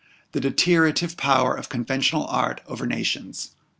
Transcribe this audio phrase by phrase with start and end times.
[0.31, 3.51] THE DETERIORATIVE POWER OF CONVENTIONAL ART OVER NATIONS.